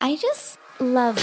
[0.00, 1.18] I just love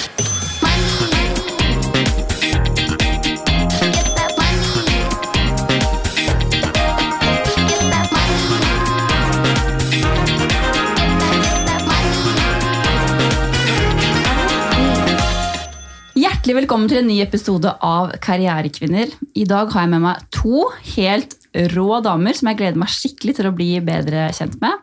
[16.16, 19.08] Hjertelig velkommen til en ny episode av Karrierekvinner.
[19.40, 20.68] I dag har jeg med meg to
[20.98, 21.40] helt
[21.72, 24.82] rå damer som jeg gleder meg skikkelig til å bli bedre kjent med.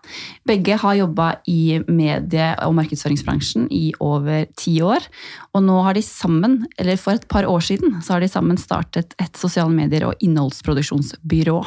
[0.48, 5.04] Begge har jobba i medie- og markedsføringsbransjen i over ti år.
[5.52, 8.60] Og nå har de sammen, eller for et par år siden, så har de sammen
[8.60, 11.60] startet et sosiale medier- og innholdsproduksjonsbyrå.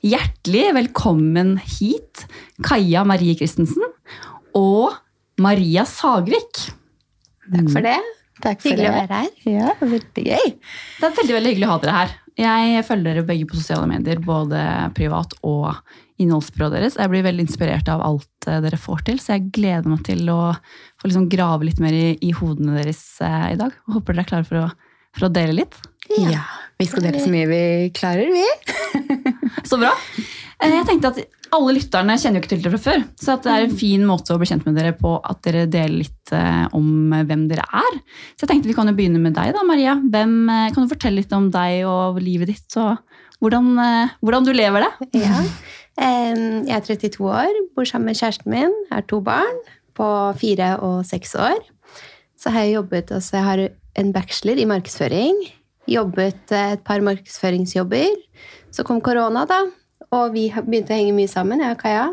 [0.00, 2.24] Hjertelig velkommen hit,
[2.64, 3.84] Kaja Marie Christensen
[4.56, 4.96] og
[5.40, 6.70] Maria Sagvik.
[7.50, 7.98] Takk for det.
[8.40, 9.30] Takk for Hyggelig å være her.
[9.44, 10.52] Ja, veldig gøy.
[10.56, 12.14] Det er veldig veldig hyggelig å ha dere her.
[12.38, 14.60] Jeg følger dere begge på sosiale medier, både
[14.96, 15.74] privat og
[16.20, 16.98] innholdsbyrået deres.
[17.00, 20.28] Jeg blir veldig inspirert av alt eh, dere får til, så jeg gleder meg til
[20.32, 20.40] å
[21.00, 23.74] få liksom grave litt mer i, i hodene deres eh, i dag.
[23.88, 24.66] Og håper dere er klare for å,
[25.16, 25.80] for å dele litt.
[26.18, 26.44] Ja.
[26.80, 27.62] Vi skal dele så mye vi
[27.96, 28.46] klarer, vi.
[29.68, 29.92] Så bra!
[30.60, 33.50] Eh, Jeg tenkte at Alle lytterne kjenner jo ikke til dere fra før, så det
[33.50, 36.66] er en fin måte å bli kjent med dere på at dere deler litt eh,
[36.78, 37.96] om hvem dere er.
[38.38, 39.96] Så jeg tenkte vi kan jo begynne med deg, da, Maria.
[39.98, 43.02] Hvem, eh, kan du fortelle litt om deg og livet ditt, og
[43.42, 44.92] hvordan, eh, hvordan du lever det?
[45.26, 45.42] Ja.
[46.00, 49.58] Jeg er 32 år, bor sammen med kjæresten min, har to barn
[49.98, 50.06] på
[50.38, 51.58] fire og seks år.
[52.38, 53.64] Så har jeg jobbet, altså jeg har
[54.00, 55.42] en bachelor i markedsføring.
[55.90, 58.14] Jobbet eh, et par markedsføringsjobber.
[58.70, 59.64] Så kom korona, da,
[60.10, 62.08] og vi har begynt å henge mye sammen, jeg og Kaja.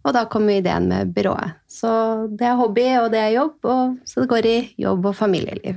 [0.00, 1.58] Og da kom ideen med byrået.
[1.68, 1.90] Så
[2.32, 5.76] det er hobby, og det er jobb, og så det går i jobb og familieliv.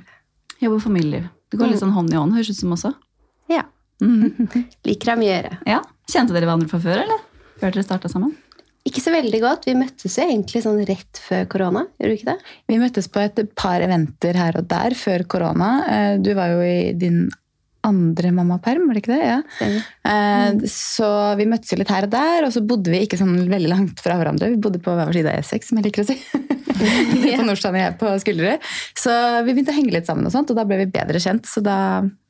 [0.64, 1.26] Jobb og familieliv.
[1.52, 2.94] Det går litt sånn hånd i hånd, høres ut som også.
[3.52, 3.66] Ja.
[4.02, 4.48] Mhm.
[4.88, 5.58] Liker å mye gjøre.
[5.68, 5.82] Ja.
[6.10, 7.20] Kjente dere hverandre fra før, eller?
[7.60, 8.32] Før dere starta sammen?
[8.88, 9.68] Ikke så veldig godt.
[9.70, 11.86] Vi møttes jo egentlig sånn rett før korona.
[12.00, 12.56] Gjorde du ikke det?
[12.72, 15.70] Vi møttes på et par eventer her og der før korona.
[15.88, 17.26] Eh, Du var jo i din
[17.84, 19.26] andre mammaperm, var det ikke det?
[19.28, 19.70] Ja.
[20.10, 21.08] Eh, Så
[21.40, 24.00] vi møttes jo litt her og der, og så bodde vi ikke sånn veldig langt
[24.04, 24.50] fra hverandre.
[24.54, 26.20] Vi bodde på hver vår side av E6, som jeg liker å si.
[26.74, 28.64] Du på Nordstrand og jeg på Skulderud.
[28.98, 29.12] Så
[29.46, 31.46] vi begynte å henge litt sammen, og sånt, og da ble vi bedre kjent.
[31.48, 31.76] Så da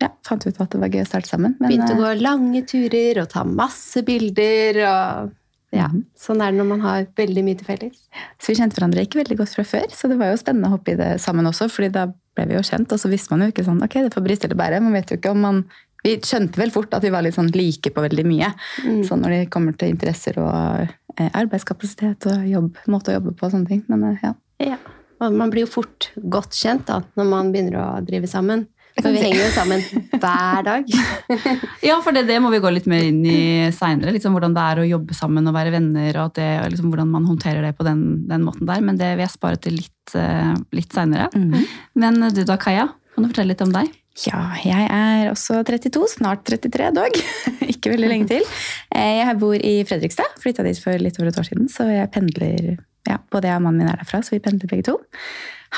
[0.03, 1.55] ja, fant vi ut at det var gøy å starte sammen.
[1.61, 4.81] Men, Begynte å eh, gå lange turer og ta masse bilder.
[4.89, 5.31] og
[5.73, 6.03] ja, Mhm.
[6.19, 8.03] Sånn er det når man har veldig mye til felles.
[8.38, 10.75] Så vi kjente hverandre ikke veldig godt fra før, så det var jo spennende å
[10.75, 12.03] hoppe i det sammen også, fordi da
[12.35, 14.47] ble vi jo kjent, og så visste man jo ikke sånn, ok, det får briste
[14.49, 15.63] eller bære, man vet jo ikke om man,
[16.03, 18.49] vi skjønte vel fort at vi var litt sånn like på veldig mye,
[18.83, 19.03] Mm.
[19.07, 23.45] sånn når det kommer til interesser og eh, arbeidskapasitet og jobb, måte å jobbe på
[23.47, 24.33] og sånne ting, men eh, ja.
[24.59, 24.77] Ja.
[25.22, 28.66] Og man blir jo fort godt kjent da, når man begynner å drive sammen.
[28.99, 29.81] For vi henger jo sammen
[30.21, 30.91] hver dag.
[31.87, 34.13] Ja, for det, det må vi gå litt mer inn i seinere.
[34.15, 37.09] Liksom hvordan det er å jobbe sammen og være venner, og det, og liksom hvordan
[37.11, 38.83] man håndterer det på den, den måten der.
[38.85, 41.27] Men det vil jeg spare til litt, eh, litt seinere.
[41.33, 41.65] Mm.
[41.99, 42.87] Men du da, Kaja?
[43.13, 43.91] Kan du fortelle litt om deg?
[44.27, 47.15] Ja, jeg er også 32, snart 33 dog.
[47.73, 48.45] ikke veldig lenge til.
[48.93, 52.11] Eh, Jeg bor i Fredrikstad, flytta dit for litt over et år siden, så jeg
[52.13, 52.75] pendler,
[53.09, 54.99] ja, både jeg og mannen min er derfra, så vi pendler begge to.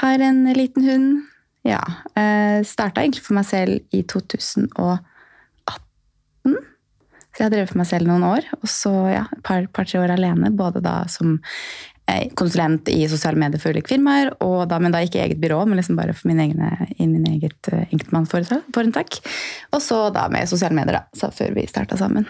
[0.02, 1.08] Har en liten hund.
[1.66, 1.82] Ja,
[2.14, 5.02] eh, starta egentlig for meg selv i 2018.
[7.36, 10.00] Så jeg har drevet for meg selv noen år, og så ja, et par- par-tre
[10.00, 11.40] år alene, både da som
[12.08, 15.42] eh, konsulent i sosiale medier for ulike firmaer, og da, men da ikke i eget
[15.42, 19.20] byrå, men liksom bare for min egne, i min eget uh, enkeltmannsforetak.
[19.74, 22.30] Og så da med sosiale medier, da, før vi starta sammen.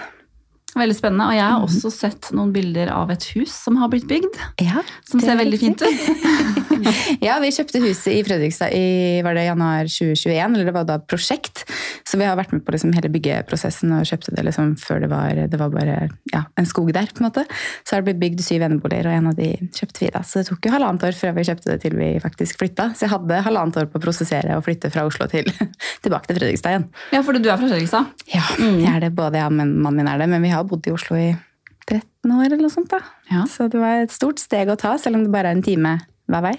[0.75, 1.29] Veldig spennende.
[1.31, 4.39] Og jeg har også sett noen bilder av et hus som har blitt bygd.
[4.63, 6.05] Ja, Som ser er veldig fint ut.
[7.23, 10.97] Ja, vi kjøpte huset i Fredrikstad i var det januar 2021, eller det var da
[11.01, 11.63] prosjekt.
[12.05, 15.09] Så vi har vært med på liksom hele byggeprosessen og kjøpte det liksom før det
[15.09, 15.95] var, det var bare
[16.33, 17.07] ja, en skog der.
[17.09, 17.45] på en måte.
[17.83, 20.21] Så har det blitt bygd syv eneboliger, og en av de kjøpte vi da.
[20.27, 22.89] Så det tok jo halvannet år før vi kjøpte det til vi faktisk flytta.
[22.93, 25.49] Så jeg hadde halvannet år på å prosessere og flytte fra Oslo til
[26.05, 26.87] tilbake til Fredrikstad igjen.
[27.15, 28.13] Ja, fordi du er fra Fredrikstad.
[28.35, 29.13] Ja, jeg er det.
[29.15, 31.33] Både jeg og mannen min er det, men vi har bodd i Oslo i
[31.85, 32.89] 13 år eller noe sånt.
[32.91, 33.01] da.
[33.31, 33.43] Ja.
[33.49, 35.99] Så det var et stort steg å ta, selv om det bare er en time
[36.31, 36.55] hver vei.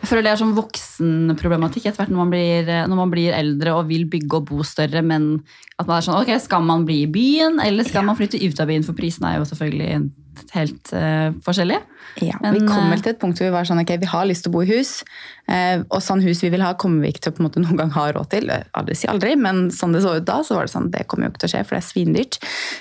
[0.00, 3.74] Jeg føler det er sånn voksenproblematikk etter hvert når man, blir, når man blir eldre
[3.76, 5.34] og vil bygge og bo større, men
[5.76, 8.62] at man er sånn, ok, skal man bli i byen, eller skal man flytte ut
[8.62, 8.86] av byen?
[8.86, 10.06] For prisen er jo selvfølgelig
[10.54, 11.78] helt uh, forskjellig.
[12.22, 14.08] Ja, Men, vi kom eh, vel til et punkt hvor vi var sånn, ok, vi
[14.08, 15.00] har lyst til å bo i hus,
[15.46, 17.60] Uh, og sånn hus vi vil ha, kommer vi ikke til å på en måte
[17.62, 18.50] noen gang ha råd til.
[18.74, 21.28] Aldri si aldri, men sånn det så ut da, så var det sånn, det kommer
[21.28, 22.38] jo ikke til å skje, for det er svindyrt.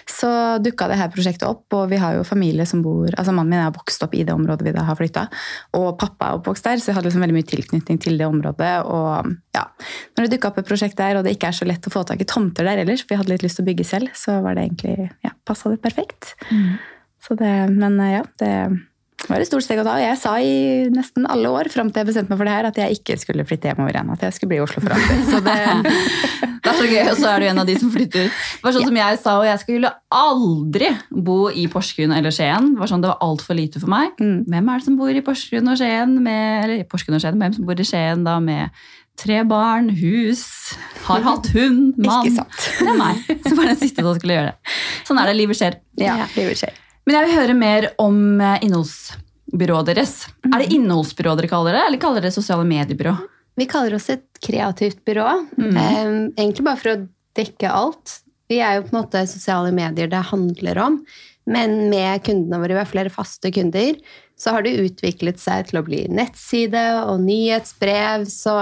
[0.10, 0.30] Så
[0.66, 3.62] dukka det her prosjektet opp, og vi har jo familie som bor, altså mannen min
[3.62, 5.28] har vokst opp i det området vi da har flytta,
[5.78, 8.74] og pappa er oppvokst der, så jeg hadde liksom veldig mye tilknytning til det området,
[8.90, 9.68] og ja,
[10.18, 12.02] når det dukka opp et prosjekt der, og det ikke er så lett å få
[12.10, 14.40] tak i tomter der ellers, for vi hadde litt lyst til å bygge selv, så
[14.42, 16.34] var det egentlig, ja, passa det perfekt.
[16.50, 16.95] Så
[17.34, 18.54] det, men eh, ja, det
[19.32, 19.96] var et stort steg å ta.
[19.98, 22.68] og Jeg sa i nesten alle år fram til jeg bestemte meg for det her,
[22.70, 24.12] at jeg ikke skulle flytte hjemover igjen.
[24.14, 25.24] At jeg skulle bli i Oslo for alltid.
[25.32, 25.56] Så det,
[26.66, 28.30] Det er så gøy, og så er du en av de som flytter.
[28.30, 32.72] Det var sånn som jeg sa, og jeg skulle aldri bo i Porsgrunn eller Skien.
[32.74, 34.16] Det var sånn, det var altfor lite for meg.
[34.18, 34.40] Mm.
[34.50, 36.16] Hvem er det som bor i Porsgrunn og Skien?
[36.26, 38.74] Med, eller Porsgrunn og Skien, hvem som bor i Skien da med
[39.22, 40.42] tre barn, hus,
[41.06, 42.26] har hatt hund, mann?
[42.26, 42.66] Ikke sant.
[42.82, 44.76] Det er meg som var den siste som skulle gjøre det.
[45.06, 45.78] Sånn er det, livet skjer.
[46.02, 46.82] ja, livet skjer.
[47.06, 50.18] Men jeg vil høre mer om eh, innholdsbyrået deres.
[50.50, 53.14] Er det innholdsbyrå dere kaller det, eller kaller dere det sosiale mediebyrå?
[53.56, 55.28] Vi kaller oss et kreativt byrå.
[55.62, 57.02] Eh, egentlig bare for å
[57.38, 58.20] dekke alt.
[58.50, 61.00] Vi er jo på en måte sosiale medier det handler om.
[61.46, 63.94] Men med kundene våre, vi har flere faste kunder,
[64.38, 68.26] så har det utviklet seg til å bli nettside og nyhetsbrev.
[68.30, 68.56] Så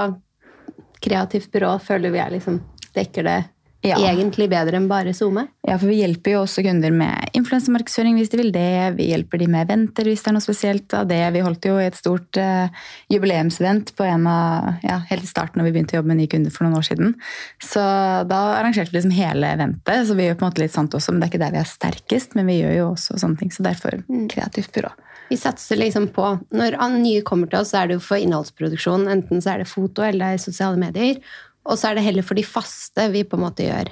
[1.03, 2.59] kreativt byrå føler vi er liksom
[2.93, 3.39] dekker det
[3.83, 3.97] Ja.
[4.07, 5.45] egentlig bedre enn bare SoMe.
[5.67, 8.95] Ja, for vi hjelper jo også kunder med influensemarkedsføring hvis de vil det.
[8.95, 11.19] Vi hjelper de med eventer hvis det er noe spesielt av det.
[11.35, 12.71] Vi holdt jo et stort uh,
[13.11, 16.31] jubileumsevent på en av, ja, helt i starten når vi begynte å jobbe med nye
[16.31, 17.15] kunder for noen år siden.
[17.63, 17.83] Så
[18.29, 21.11] da arrangerte vi liksom hele eventet, så vi gjør på en måte litt sånt også.
[21.11, 23.51] Men det er ikke der vi er sterkest, men vi gjør jo også sånne ting.
[23.51, 23.99] Så derfor
[24.31, 24.95] kreativt byrå.
[25.29, 29.07] Vi satser liksom på Når nye kommer til oss, så er det jo for innholdsproduksjon.
[29.11, 31.19] Enten så er det foto eller det er sosiale medier.
[31.63, 33.91] Og så er det heller for de faste vi på en måte gjør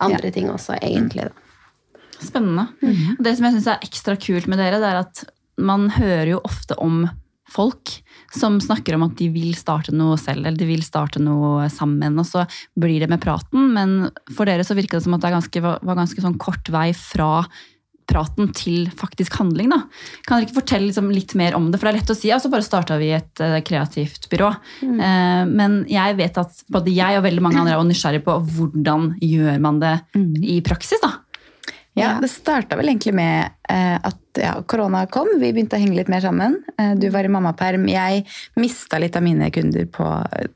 [0.00, 1.28] andre ting også, egentlig.
[1.28, 2.00] da.
[2.20, 2.68] Spennende.
[3.18, 5.24] Og Det som jeg syns er ekstra kult med dere, det er at
[5.60, 7.02] man hører jo ofte om
[7.50, 7.92] folk
[8.32, 12.18] som snakker om at de vil starte noe selv, eller de vil starte noe sammen,
[12.20, 12.44] og så
[12.78, 13.72] blir det med praten.
[13.74, 13.96] Men
[14.36, 17.42] for dere så virker det som at det ganske, var ganske sånn kort vei fra
[18.10, 19.70] praten til faktisk handling.
[19.72, 19.80] da.
[20.26, 21.80] Kan dere ikke fortelle liksom litt mer om det?
[21.80, 24.50] For det er lett å si, Altså så bare starta vi et uh, kreativt byrå.
[24.82, 29.12] Eh, men jeg vet at både jeg og veldig mange andre er nysgjerrig på hvordan
[29.22, 29.96] gjør man det
[30.42, 31.02] i praksis.
[31.02, 31.18] da.
[31.98, 35.26] Ja, det starta vel egentlig med eh, at ja, korona kom.
[35.40, 36.54] Vi begynte å henge litt mer sammen.
[36.78, 37.88] Eh, du var i mammaperm.
[37.90, 38.22] Jeg
[38.62, 40.06] mista litt av mine kunder på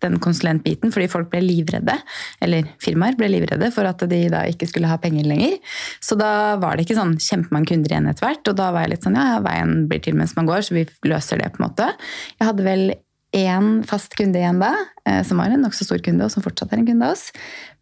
[0.04, 1.96] den konsulentbiten fordi folk ble livredde.
[2.44, 5.58] Eller firmaer ble livredde for at de da ikke skulle ha penger lenger.
[5.98, 8.52] Så da var det ikke sånn kjempemange kunder igjen etter hvert.
[8.52, 10.86] Og da var jeg litt sånn ja, veien blir til mens man går, så vi
[11.10, 11.90] løser det på en måte.
[12.38, 12.86] Jeg hadde vel
[13.34, 14.72] én fast kunde igjen da,
[15.08, 17.28] eh, som var en nokså stor kunde, og som fortsatt er en kunde av oss.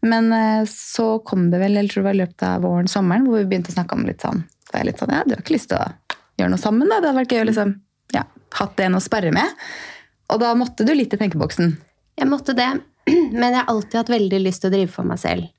[0.02, 3.28] Men eh, så kom det vel, eller tror det var i løpet av våren, sommeren,
[3.28, 5.42] hvor vi begynte å snakke om litt sånn det jeg litt sånn, ja, du har
[5.42, 6.98] ikke lyst til å gjøre noe sammen, da?
[6.98, 7.74] Det hadde vært gøy å liksom,
[8.16, 8.24] ja,
[8.58, 9.60] hatt en å sparre med.
[10.32, 11.74] Og da måtte du litt i tenkeboksen.
[12.20, 12.70] Jeg måtte det,
[13.12, 15.52] men jeg har alltid hatt veldig lyst til å drive for meg selv.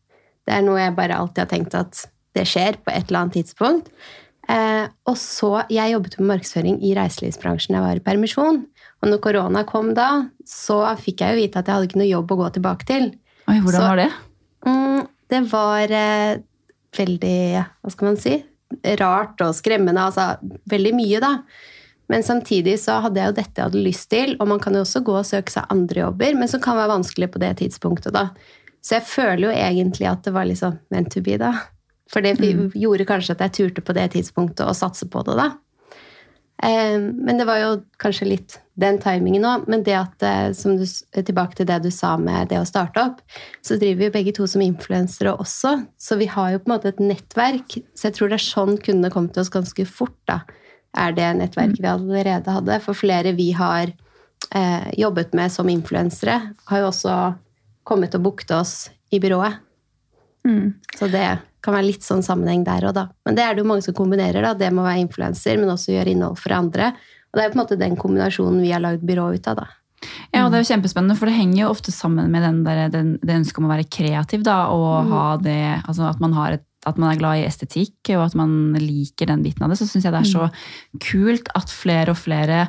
[0.43, 2.03] Det er noe jeg bare alltid har tenkt at
[2.33, 3.91] det skjer på et eller annet tidspunkt.
[4.51, 8.65] Eh, og så, Jeg jobbet med markedsføring i reiselivsbransjen jeg var i permisjon.
[9.03, 12.07] Og når korona kom da, så fikk jeg jo vite at jeg hadde ikke noe
[12.07, 13.09] jobb å gå tilbake til.
[13.51, 14.09] Oi, hvordan Så- var det?
[14.65, 16.37] Mm, det var eh,
[16.95, 18.37] veldig, hva skal man si,
[19.01, 20.07] rart og skremmende.
[20.07, 20.37] Altså
[20.71, 21.33] veldig mye, da.
[22.07, 24.83] Men samtidig så hadde jeg jo dette jeg hadde lyst til, og man kan jo
[24.83, 28.13] også gå og søke seg andre jobber, men som kan være vanskelig på det tidspunktet,
[28.15, 28.29] da.
[28.83, 31.53] Så jeg føler jo egentlig at det var liksom meant to be, da.
[32.11, 35.53] For det gjorde kanskje at jeg turte på det tidspunktet å satse på det, da.
[36.61, 39.67] Eh, Men det var jo kanskje litt den timingen òg.
[39.67, 43.01] Men det at, eh, som du, tilbake til det du sa med det å starte
[43.01, 43.21] opp,
[43.61, 45.75] så driver vi begge to som influensere også.
[45.97, 47.77] Så vi har jo på en måte et nettverk.
[47.93, 50.17] Så jeg tror det er sånn kundene kom til oss ganske fort.
[50.27, 50.41] da,
[50.95, 52.81] Er det nettverket vi allerede hadde.
[52.81, 53.93] For flere vi har
[54.53, 57.35] eh, jobbet med som influensere, har jo også
[57.83, 59.59] kommet og booket oss i byrået.
[60.97, 63.07] Så det kan være litt sånn sammenheng der òg, da.
[63.27, 64.53] Men det er det jo mange som kombinerer, da.
[64.57, 66.91] Det med å være influenser, men også gjøre innhold for andre.
[67.31, 69.69] Og det er på en måte den kombinasjonen vi har lagd byrå ut av, da.
[70.33, 72.83] Ja, og det er jo kjempespennende, for det henger jo ofte sammen med den der,
[72.91, 76.57] den, det ønsket om å være kreativ, da, og ha det, altså at man har
[76.57, 79.77] et at man er glad i estetikk, og at man liker den biten av det,
[79.79, 80.49] så syns jeg det er så
[81.03, 82.65] kult at flere og flere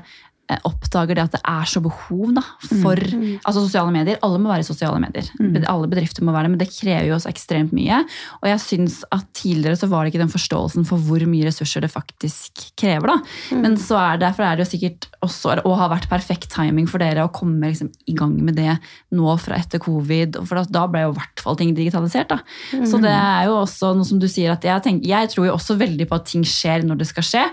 [0.68, 2.42] oppdager det at det er så behov da,
[2.82, 4.18] for altså sosiale medier.
[4.22, 5.24] Alle må være i sosiale medier.
[5.40, 5.64] Mm.
[5.70, 8.02] Alle bedrifter må være det, men det krever jo også ekstremt mye.
[8.42, 11.80] Og jeg syns at tidligere så var det ikke den forståelsen for hvor mye ressurser
[11.80, 13.06] det faktisk krever.
[13.14, 13.16] da.
[13.56, 16.86] Men så er det, derfor er det jo sikkert også, og har vært perfekt timing
[16.90, 18.76] for dere å komme liksom i gang med det
[19.16, 20.36] nå fra etter covid.
[20.46, 22.28] For da- da ble jo i hvert fall ting digitalisert.
[22.28, 22.38] da.
[22.84, 25.54] Så det er jo også noe som du sier at jeg, tenker, jeg tror jo
[25.56, 27.44] også veldig på at ting skjer når det skal skje.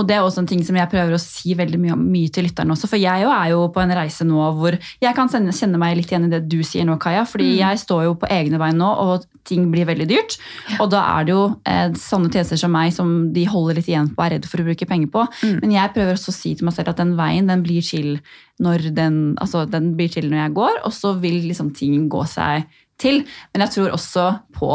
[0.00, 2.46] Og det er også en ting som jeg prøver å si veldig mye, mye til
[2.46, 2.88] lytterne også.
[2.88, 5.98] For jeg jo er jo på en reise nå hvor jeg kan sende, kjenne meg
[5.98, 7.26] litt igjen i det du sier nå, Kaja.
[7.28, 10.38] Fordi jeg står jo på egne veien nå, og ting blir veldig dyrt.
[10.78, 14.08] Og da er det jo eh, sånne tjenester som meg som de holder litt igjen
[14.14, 15.26] på, er redd for å bruke penger på.
[15.60, 18.16] Men jeg prøver også å si til meg selv at den veien den blir til
[18.62, 22.24] når den, altså, den blir chill når jeg går, og så vil liksom ting gå
[22.30, 22.68] seg
[23.02, 23.24] til.
[23.52, 24.72] Men jeg tror også på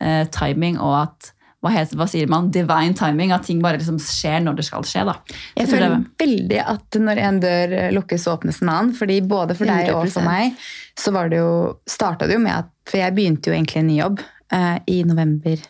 [0.00, 1.32] eh, timing og at
[1.66, 3.34] hva, heter, hva sier man, divine timing.
[3.34, 5.04] At ting bare liksom skjer når det skal skje.
[5.08, 5.16] da.
[5.58, 8.94] Jeg føler veldig at når en dør lukkes, så åpnes en annen.
[8.96, 10.56] fordi både for deg og for meg
[10.96, 13.90] så var det jo, starta det jo med at For jeg begynte jo egentlig en
[13.90, 14.20] ny jobb
[14.54, 15.64] eh, i november.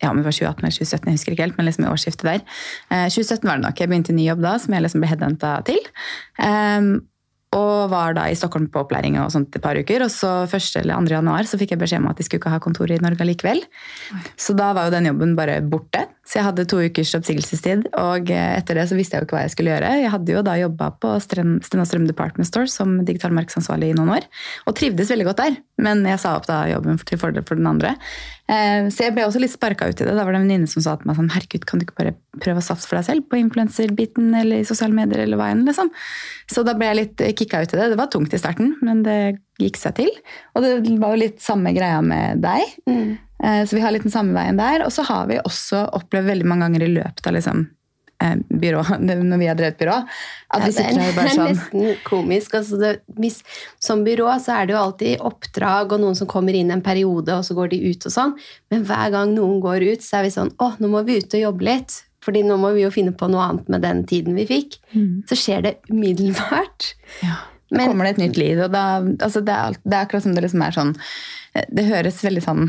[0.00, 2.28] Ja, om det var 2018 eller 2017, jeg husker ikke helt, men liksom i årsskiftet
[2.28, 2.42] der.
[2.88, 3.82] Eh, 2017 var det nok.
[3.82, 5.80] Jeg begynte en ny jobb da, som jeg liksom ble headhunta til.
[6.46, 6.92] Ehm,
[7.56, 10.02] og var da i Stockholm på opplæring og sånt et par uker.
[10.04, 10.82] Og så 1.
[10.82, 11.14] eller 2.
[11.16, 13.62] januar så fikk jeg beskjed om at de skulle ikke ha kontor i Norge likevel.
[14.36, 16.04] Så da var jo den jobben bare borte.
[16.28, 17.86] Så jeg hadde to ukers oppsigelsestid.
[17.96, 19.92] Og eh, etter det så visste jeg jo ikke hva jeg skulle gjøre.
[20.02, 23.94] Jeg hadde jo da jobba på Sten Sten og Strøm Department Store som digital markedsansvarlig
[23.94, 24.28] i noen år.
[24.68, 25.56] Og trivdes veldig godt der.
[25.80, 27.94] Men jeg sa opp da jobben til fordel for den andre.
[28.48, 30.12] Eh, Så jeg ble også litt sparka ut i det.
[30.12, 32.14] Da var det en venninne som sa til meg sånn Herregud, kan du ikke bare
[32.44, 35.88] prøve å satse for deg selv på influenserbiten eller i sosiale medier eller enn, liksom.
[36.50, 37.86] Så da ble jeg litt kicka ut i det.
[37.94, 39.16] Det var tungt i starten, men det
[39.62, 40.10] gikk seg til.
[40.54, 42.76] Og det var jo litt samme greia med deg.
[42.90, 43.08] Mm.
[43.66, 44.82] Så vi har litt den samme veien der.
[44.86, 47.60] Og så har vi også opplevd veldig mange ganger i løpet av liksom,
[48.22, 49.98] eh, byrå, når vi har drevet byrå,
[50.50, 51.44] at vi Ja, sitter her er, sånn.
[51.44, 52.56] det er nesten komisk.
[52.58, 53.38] Altså det, hvis,
[53.82, 57.30] som byrå så er det jo alltid oppdrag og noen som kommer inn en periode,
[57.38, 58.34] og så går de ut og sånn.
[58.74, 61.38] Men hver gang noen går ut, så er vi sånn Å, nå må vi ut
[61.38, 62.02] og jobbe litt.
[62.24, 64.80] Fordi nå må vi jo finne på noe annet med den tiden vi fikk.
[65.30, 66.92] Så skjer det umiddelbart.
[67.22, 67.40] Ja.
[67.70, 68.60] Da kommer det et nytt liv.
[68.64, 68.84] Og da,
[69.20, 70.94] altså det, er, det er akkurat som det liksom er sånn
[71.52, 72.62] eh, Det høres veldig sånn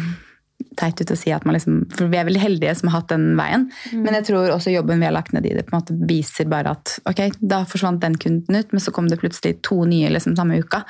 [0.79, 3.11] teit ut å si at man liksom For vi er veldig heldige som har hatt
[3.11, 3.67] den veien.
[3.93, 6.49] Men jeg tror også jobben vi har lagt ned i det, på en måte viser
[6.51, 10.11] bare at ok, da forsvant den kunden ut, men så kom det plutselig to nye
[10.13, 10.83] liksom samme uka.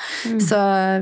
[0.44, 0.60] Så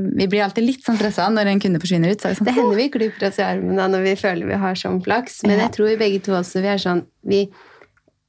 [0.07, 2.23] vi blir alltid litt sånn stressa når en kunde forsvinner ut.
[2.23, 5.01] Sånn, Det hender vi klyper oss i armen da når vi føler vi har sånn
[5.05, 5.41] flaks.
[5.47, 7.47] Men jeg tror vi begge to også vi er sånn Vi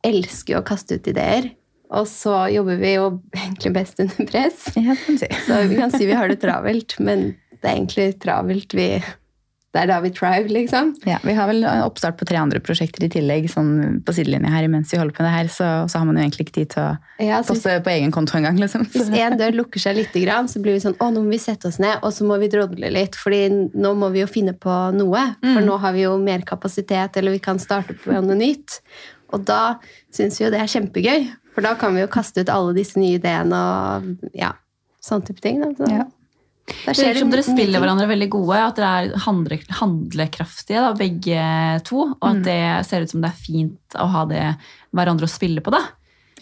[0.07, 1.53] elsker å kaste ut ideer.
[1.95, 3.11] Og så jobber vi jo
[3.43, 4.67] egentlig best under press.
[4.77, 5.29] Ja, si.
[5.47, 8.91] Så vi kan si vi har det travelt, men det er egentlig travelt vi
[9.69, 10.95] Det er da vi thrive, liksom.
[11.05, 14.65] Ja, vi har vel oppstart på tre andre prosjekter i tillegg sånn på sidelinja her
[14.73, 16.71] mens vi holder på med det her, så, så har man jo egentlig ikke tid
[16.73, 18.57] til å Ja, så poste på egen konto engang.
[18.63, 18.87] Liksom.
[18.95, 20.17] hvis en dør lukker seg litt,
[20.49, 22.49] så blir vi sånn Å, nå må vi sette oss ned, og så må vi
[22.53, 23.19] drodle litt.
[23.21, 23.43] fordi
[23.77, 25.27] nå må vi jo finne på noe.
[25.45, 28.81] For nå har vi jo mer kapasitet, eller vi kan starte på noe nytt.
[29.37, 29.77] Og da
[30.15, 31.29] syns vi jo det er kjempegøy.
[31.53, 34.55] For da kan vi jo kaste ut alle disse nye ideene og ja,
[35.05, 35.61] sånn type ting.
[35.61, 35.75] Da.
[35.77, 36.07] Så, Ja.
[36.69, 41.45] Det virker som dere spiller hverandre veldig gode, at dere er handle, handlekraftige da, begge
[41.89, 42.05] to.
[42.19, 44.45] Og at det ser ut som det er fint å ha det
[44.97, 45.75] hverandre å spille på.
[45.75, 45.85] da.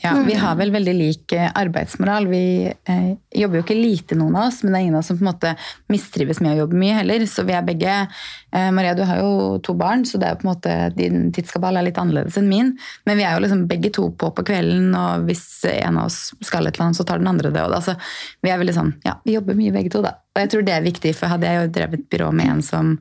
[0.02, 2.26] Ja, Vi har vel veldig lik eh, arbeidsmoral.
[2.28, 3.08] Vi eh,
[3.40, 5.24] jobber jo ikke lite, noen av oss, men det er ingen av oss som på
[5.24, 5.52] en måte
[5.92, 7.24] mistrives med å jobbe mye heller.
[7.30, 10.40] Så vi er begge eh, Maria, du har jo to barn, så det er jo
[10.42, 12.74] på en måte din tidskabal er litt annerledes enn min.
[13.08, 16.20] Men vi er jo liksom begge to på på kvelden, og hvis en av oss
[16.44, 17.62] skal et eller annet, så tar den andre det.
[17.64, 17.96] Og det, altså,
[18.44, 20.16] vi er veldig sånn, ja, vi jobber mye begge to, da.
[20.36, 22.98] Og jeg tror det er viktig, for hadde jeg jo drevet byrå med en som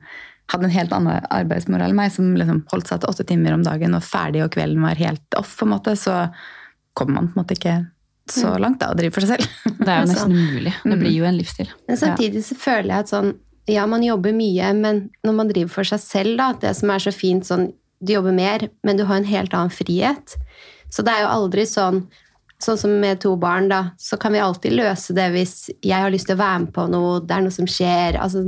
[0.52, 3.64] hadde en helt annen arbeidsmoral enn meg, som liksom holdt seg til åtte timer om
[3.66, 6.22] dagen og ferdig, og kvelden var helt off, på en måte, så
[6.96, 7.76] kommer man på en måte ikke
[8.32, 9.56] så langt da, og driver for seg selv.
[9.84, 10.74] Det er jo nesten umulig.
[10.82, 11.72] Det blir jo en livsstil.
[11.86, 13.34] Men samtidig så føler jeg at sånn
[13.70, 17.02] Ja, man jobber mye, men når man driver for seg selv, da, det som er
[17.02, 20.36] så fint sånn Du jobber mer, men du har en helt annen frihet.
[20.92, 22.06] Så det er jo aldri sånn
[22.62, 26.08] Sånn som med to barn, da, så kan vi alltid løse det hvis jeg har
[26.08, 28.16] lyst til å være med på noe, det er noe som skjer.
[28.16, 28.46] Altså,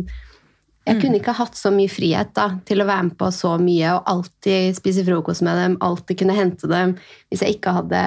[0.89, 3.95] jeg kunne ikke hatt så mye frihet da, til å være med på så mye
[3.97, 6.97] og alltid spise frokost med dem, alltid kunne hente dem,
[7.29, 8.03] hvis jeg ikke hadde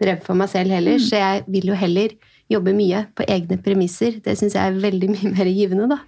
[0.00, 1.00] drevet for meg selv heller.
[1.02, 2.14] Så jeg vil jo heller
[2.50, 4.18] jobbe mye på egne premisser.
[4.24, 6.00] Det syns jeg er veldig mye mer givende, da.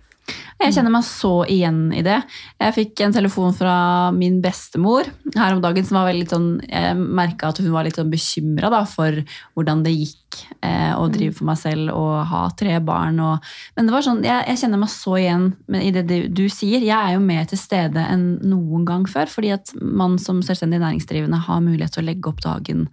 [0.61, 2.19] Jeg kjenner meg så igjen i det.
[2.61, 3.75] Jeg fikk en telefon fra
[4.15, 7.99] min bestemor her om dagen som var veldig sånn Jeg merka at hun var litt
[7.99, 9.23] sånn bekymra for
[9.57, 13.21] hvordan det gikk eh, å drive for meg selv og ha tre barn.
[13.23, 16.45] Og, men det var sånn, jeg, jeg kjenner meg så igjen i det du, du
[16.53, 16.83] sier.
[16.83, 20.83] Jeg er jo mer til stede enn noen gang før, fordi at man som selvstendig
[20.83, 22.87] næringsdrivende har mulighet til å legge opp dagen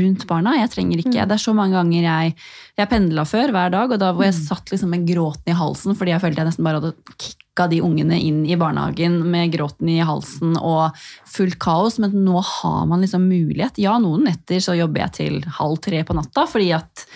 [0.00, 0.56] rundt barna.
[0.58, 2.34] Jeg trenger ikke, Det er så mange ganger jeg
[2.78, 5.94] Jeg pendla før hver dag, og da hvor jeg satt liksom med gråten i halsen
[5.94, 9.92] fordi jeg følte jeg nesten bare hadde kicka de ungene inn i barnehagen med gråten
[9.92, 10.96] i halsen og
[11.30, 12.00] fullt kaos.
[12.02, 13.78] Men nå har man liksom mulighet.
[13.78, 17.06] Ja, noen netter så jobber jeg til halv tre på natta fordi at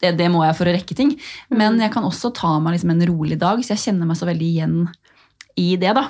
[0.00, 1.12] det, det må jeg for å rekke ting.
[1.50, 4.28] Men jeg kan også ta meg liksom en rolig dag, så jeg kjenner meg så
[4.28, 4.80] veldig igjen
[5.58, 5.90] i det.
[5.96, 6.06] da.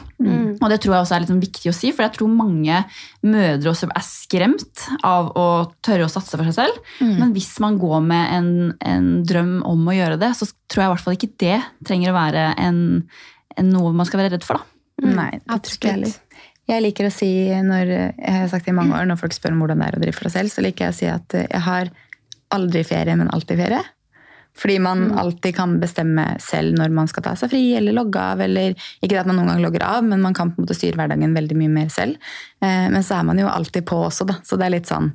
[0.59, 2.83] Og det tror jeg også er litt sånn viktig å si, for jeg tror mange
[3.25, 5.47] mødre også er skremt av å
[5.85, 6.79] tørre å satse for seg selv.
[7.23, 8.51] Men hvis man går med en,
[8.85, 12.13] en drøm om å gjøre det, så tror jeg i hvert fall ikke det trenger
[12.13, 12.81] å være en,
[13.57, 14.61] en noe man skal være redd for.
[14.61, 14.75] da.
[15.15, 16.17] Nei, det tror ikke jeg heller.
[16.69, 17.31] Jeg liker å si,
[17.65, 19.97] når, jeg har sagt det i mange år, når folk spør om hvordan det er
[19.97, 21.89] å drive for seg selv, så liker jeg å si at jeg har
[22.53, 23.81] aldri ferie, men alltid ferie.
[24.59, 25.19] Fordi man Mm.
[25.19, 28.41] alltid kan bestemme selv når man skal ta seg fri eller logge av.
[28.41, 30.97] eller Ikke at man noen gang logger av, men man kan på en måte styre
[30.99, 32.17] hverdagen veldig mye mer selv.
[32.61, 34.35] Eh, men så er man jo alltid på også, da.
[34.43, 35.13] Så det er litt sånn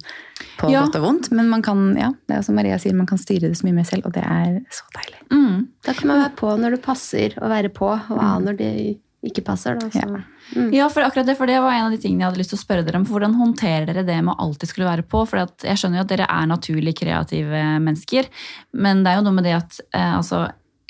[0.57, 0.83] på Ja.
[0.85, 1.31] godt og vondt.
[1.31, 3.73] Men man kan, ja, det er som Maria sier, man kan styre det så mye
[3.75, 5.19] mer selv, og det er så deilig.
[5.29, 5.67] Mm.
[5.83, 8.97] Da kan man være på når det passer å være på, og av når det
[9.23, 9.77] ikke passer.
[9.79, 10.63] Da, så.
[10.75, 12.59] Ja, for akkurat det, for det var en av de tingene jeg hadde lyst til
[12.59, 13.05] å spørre dere om.
[13.07, 15.23] For hvordan håndterer dere det med å alltid skulle være på?
[15.29, 18.27] For jeg skjønner jo at dere er naturlig kreative mennesker,
[18.75, 20.43] men det er jo noe med det at eh, altså,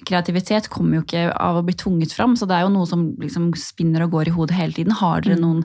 [0.04, 3.06] kreativitet kommer jo ikke av å bli tvunget fram, så det er jo noe som
[3.22, 4.96] liksom spinner og går i hodet hele tiden.
[5.00, 5.62] Har dere noen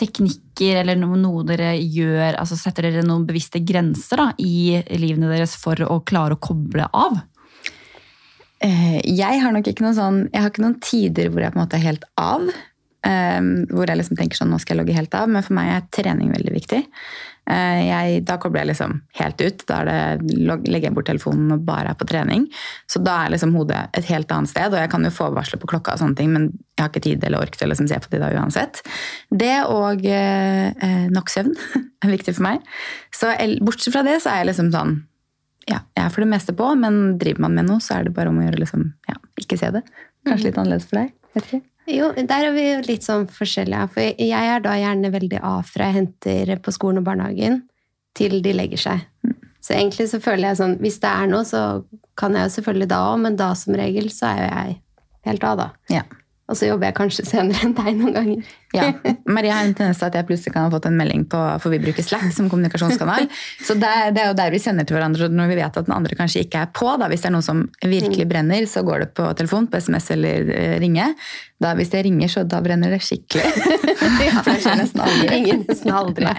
[0.00, 5.56] teknikker eller noe dere gjør, altså setter dere noen bevisste grenser da, i livene deres
[5.60, 7.20] for å klare å koble av?
[8.62, 11.58] Eh, Jeg har nok ikke noen sånn Jeg har ikke noen tider hvor jeg på
[11.58, 12.46] en måte er helt av.
[13.02, 13.40] eh,
[13.74, 15.28] hvor jeg liksom tenker sånn, nå skal jeg logge helt av.
[15.28, 16.78] Men for meg er trening veldig viktig.
[17.50, 19.64] Eh, jeg, da kobler jeg liksom helt ut.
[19.66, 19.96] Da det,
[20.70, 22.44] legger jeg bort telefonen og bare er på trening.
[22.86, 24.70] Så da er liksom hodet et helt annet sted.
[24.70, 27.02] Og jeg kan jo få varsler på klokka, og sånne ting, men jeg har ikke
[27.08, 28.84] tid eller ork til å liksom se på det da uansett.
[29.34, 31.56] Det og eh, nok søvn
[32.06, 32.62] er viktig for meg.
[33.10, 33.34] Så
[33.66, 35.00] bortsett fra det så er jeg liksom sånn
[35.68, 38.14] ja, jeg er for det meste på, men driver man med noe, så er det
[38.16, 39.82] bare om å gjøre liksom, ja, ikke se det.
[40.26, 41.12] Kanskje litt annerledes for deg?
[41.36, 41.62] Vet ikke.
[41.90, 43.86] Jo, der er vi jo litt sånn forskjellige.
[43.94, 47.62] For jeg er da gjerne veldig av fra jeg henter på skolen og barnehagen,
[48.18, 49.06] til de legger seg.
[49.62, 51.82] Så egentlig så føler jeg sånn, hvis det er noe, så
[52.18, 54.76] kan jeg jo selvfølgelig da òg, men da som regel så er jo jeg
[55.30, 55.68] helt av, da.
[55.92, 56.02] Ja.
[56.52, 58.48] Og så jobber jeg kanskje senere enn deg noen ganger.
[58.76, 58.90] Ja.
[59.28, 61.72] Maria har en tendens til at jeg plutselig kan ha fått en melding på, for
[61.72, 63.28] vi bruker Slack som kommunikasjonskanal.
[63.64, 65.88] Så det det er jo der vi sender til hverandre og når vi vet at
[65.88, 66.90] den andre kanskje ikke er på.
[67.00, 70.10] Da, hvis det er noe som virkelig brenner, så går det på telefon, på SMS
[70.16, 71.08] eller eh, ringe.
[71.62, 73.48] Da, hvis det ringer, så da brenner det skikkelig.
[74.28, 75.28] ja, det skjer nesten aldri.
[75.32, 76.32] Ringer nesten aldri.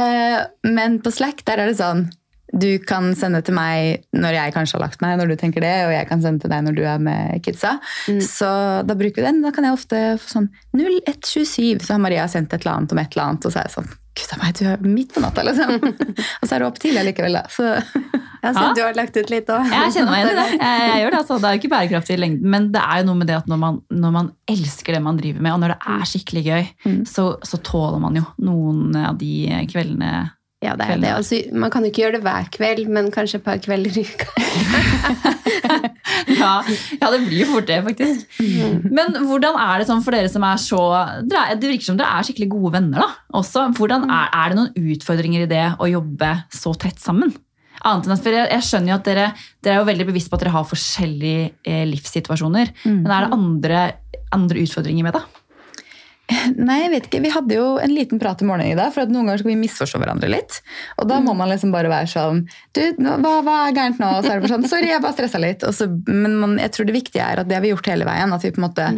[0.00, 0.40] Eh,
[0.72, 2.06] men på Slack der er det sånn
[2.54, 5.72] du kan sende til meg når jeg kanskje har lagt meg, når du tenker det,
[5.88, 7.76] og jeg kan sende til deg når du er med kidsa.
[8.22, 8.50] Så
[8.86, 9.42] da bruker vi den.
[9.42, 13.00] Da kan jeg ofte få sånn 0127, så har Maria sendt et eller annet om
[13.02, 15.18] et eller annet, og så er jeg sånn Gud a meg, du er midt på
[15.24, 15.72] natta, liksom.
[16.38, 17.48] og så er du opp tidlig likevel, da.
[17.50, 17.72] Så
[18.44, 18.68] så Ja.
[18.76, 19.64] du har lagt ut litt òg.
[19.72, 20.44] Jeg kjenner meg igjen i det.
[20.60, 21.38] Jeg, jeg gjør Det altså.
[21.40, 23.48] Det er jo ikke bærekraftig i lengden, men det er jo noe med det at
[23.50, 26.68] når man, når man elsker det man driver med, og når det er skikkelig gøy,
[27.10, 29.32] så, så tåler man jo noen av de
[29.72, 30.12] kveldene
[30.64, 31.10] Ja, det er det.
[31.12, 34.04] Altså, man kan jo ikke gjøre det hver kveld, men kanskje et par kvelder i
[34.08, 34.28] uka.
[36.40, 38.38] ja, ja, det blir jo fort det, faktisk.
[38.88, 40.80] Men hvordan er det sånn for dere som er så
[41.28, 43.10] Det virker som dere er skikkelig gode venner, da.
[43.36, 43.66] Også.
[43.76, 47.34] Hvordan er, er det noen utfordringer i det å jobbe så tett sammen?
[47.84, 50.30] Annet enn at for jeg, jeg skjønner jo at dere, dere er jo veldig bevisst
[50.32, 52.72] på at dere har forskjellige eh, livssituasjoner.
[52.88, 53.86] Men er det andre,
[54.32, 55.24] andre utfordringer med det?
[56.68, 57.20] Nei, jeg vet ikke.
[57.24, 59.52] Vi hadde jo en liten prat i morgen i dag, for at noen ganger skal
[59.52, 60.60] vi misforstå hverandre litt.
[61.00, 62.44] Og da må man liksom bare være sånn
[62.76, 64.08] Du, hva, hva er gærent nå?
[64.18, 65.66] Og så er det bare sånn Sorry, jeg bare stressa litt.
[65.68, 68.08] Og så, men man, jeg tror det viktige er at det har vi gjort hele
[68.08, 68.32] veien.
[68.36, 68.88] At vi på en måte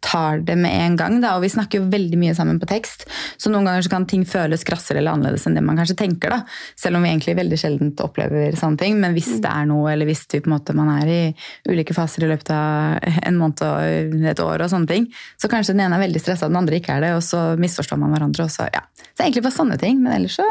[0.00, 1.18] tar det med en gang.
[1.22, 1.34] Da.
[1.36, 4.24] Og vi snakker jo veldig mye sammen på tekst, så noen ganger så kan ting
[4.28, 6.32] føles krassere eller annerledes enn det man kanskje tenker.
[6.34, 6.40] da.
[6.78, 8.98] Selv om vi egentlig veldig sjelden opplever sånne ting.
[9.00, 11.20] Men hvis det er noe, eller hvis vi måte, man er i
[11.68, 15.10] ulike faser i løpet av en måned og et år, og sånne ting,
[15.40, 18.00] så kanskje den ene er veldig stressa, den andre ikke er det, og så misforstår
[18.00, 18.48] man hverandre.
[18.48, 18.86] Og så, ja.
[19.12, 20.00] Så egentlig bare sånne ting.
[20.02, 20.48] Men ellers så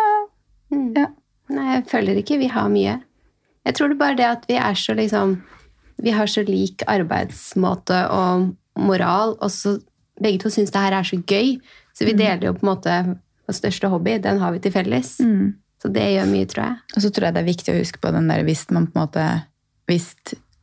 [0.70, 1.10] ja.
[1.50, 3.00] Nei, jeg føler ikke vi har mye.
[3.66, 5.40] Jeg tror det bare det at vi er så liksom
[6.00, 9.78] Vi har så lik arbeidsmåte og moral, og så
[10.20, 11.58] begge to syns det her er så gøy.
[11.96, 12.96] Så vi deler jo på en måte
[13.48, 14.18] vår største hobby.
[14.24, 15.18] Den har vi til felles.
[15.80, 16.80] Så det gjør mye, tror jeg.
[16.96, 19.00] Og så tror jeg det er viktig å huske på den der hvis man på
[19.00, 19.28] en måte
[19.90, 20.12] Hvis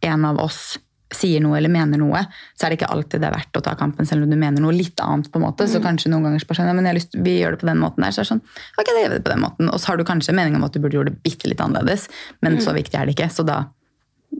[0.06, 0.76] en av oss
[1.14, 2.20] sier noe eller mener noe,
[2.58, 4.62] så er det ikke alltid det er verdt å ta kampen, selv om du mener
[4.62, 5.30] noe litt annet.
[5.30, 7.66] på en måte, Så kanskje noen ganger bare sånn, men lyst, vi gjør det på
[7.70, 8.42] den måten der, så er det sånn,
[8.78, 9.70] ok, da gjør vi det på den måten.
[9.70, 12.08] Og så har du kanskje mening om at du burde gjøre det bitte litt annerledes,
[12.42, 13.64] men så viktig er det ikke, så da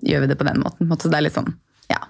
[0.03, 0.91] gjør vi det på den måten.
[0.99, 1.55] Så det er litt sånn,
[1.93, 2.03] ja.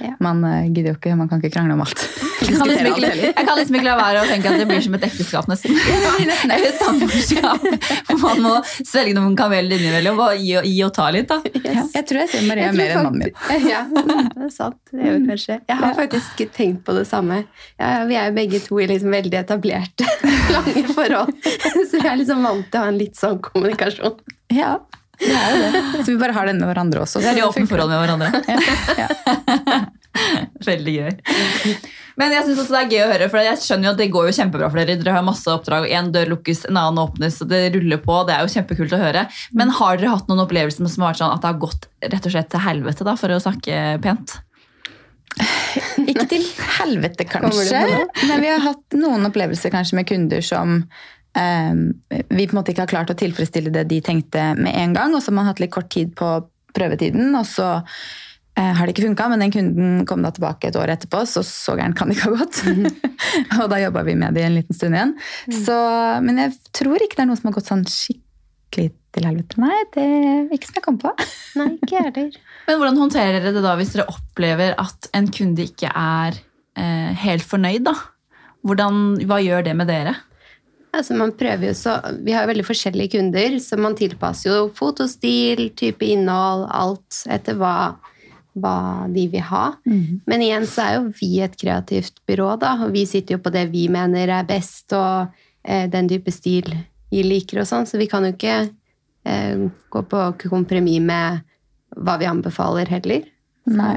[0.00, 0.14] Ja.
[0.22, 2.02] Man eh, gidder jo ikke, man kan ikke krangle om alt.
[2.38, 4.80] Jeg kan, liksom ikke, jeg kan liksom ikke la være å tenke at det blir
[4.80, 5.74] som et ekteskap, nesten.
[6.46, 7.64] Eller et samboerskap.
[8.22, 11.28] Man må svelge noen kameler innimellom og gi, gi og ta litt.
[11.28, 11.42] da.
[11.58, 11.90] Yes.
[11.98, 13.66] jeg tror jeg ser Maria Jeg mer enn mannen min.
[13.68, 14.78] Ja, det er sant.
[14.92, 15.58] Det gjør vi kanskje.
[15.68, 17.42] Jeg har faktisk tenkt på det samme.
[17.76, 20.08] Ja, vi er jo begge to i liksom veldig etablerte,
[20.54, 21.34] lange forhold.
[21.42, 24.16] Så vi er liksom vant til å ha en litt sånn kommunikasjon.
[24.54, 24.78] Ja,
[25.20, 25.84] det er det.
[26.02, 27.22] Så vi bare har den med hverandre også.
[27.22, 28.28] Vi så er i det åpne forhold med hverandre.
[30.68, 31.10] Veldig gøy.
[32.18, 34.08] Men jeg synes også det er gøy å høre, for jeg skjønner jo at det
[34.14, 34.98] går jo kjempebra for dere.
[34.98, 38.16] Dere har masse oppdrag, en dør lukkes, en annen åpnes, og det ruller på.
[38.26, 39.24] Det er jo kjempekult å høre.
[39.58, 42.26] Men har dere hatt noen opplevelser som har vært sånn at det har gått rett
[42.26, 44.38] og slett til helvete, da, for å snakke pent?
[46.08, 46.46] Ikke til
[46.78, 47.84] helvete, kanskje.
[48.26, 50.80] Men vi har hatt noen opplevelser kanskje med kunder som
[51.34, 55.12] vi på en måte ikke har klart å tilfredsstille det de tenkte med en gang,
[55.14, 56.30] og så har man hatt litt kort tid på
[56.76, 57.68] prøvetiden, og så
[58.58, 61.44] eh, har det ikke funka, men den kunden kom da tilbake et år etterpå, så
[61.46, 62.62] så gærent kan det ikke ha gått.
[63.60, 65.14] og da jobba vi med det en liten stund igjen.
[65.64, 65.76] Så,
[66.24, 69.62] men jeg tror ikke det er noe som har gått sånn skikkelig til helvete.
[69.62, 71.14] Nei, det er ikke som jeg kom på.
[71.58, 72.30] Nei, ikke heller.
[72.68, 76.36] Men hvordan håndterer dere det da hvis dere opplever at en kunde ikke er
[76.76, 77.86] eh, helt fornøyd?
[77.88, 77.94] da?
[78.68, 80.12] Hvordan, hva gjør det med dere?
[80.94, 84.68] Altså, man prøver jo så, vi har jo veldig forskjellige kunder, så man tilpasser jo
[84.76, 87.92] fotostil, type innhold, alt etter hva,
[88.56, 88.76] hva
[89.12, 89.64] de vil ha.
[90.30, 93.52] Men igjen så er jo vi et kreativt byrå, da, og vi sitter jo på
[93.54, 95.28] det vi mener er best, og
[95.62, 96.72] eh, den type stil
[97.12, 98.56] vi liker og sånn, så vi kan jo ikke
[99.28, 101.44] eh, gå på kompromiss med
[101.96, 103.28] hva vi anbefaler heller.
[103.68, 103.94] Så, Nei.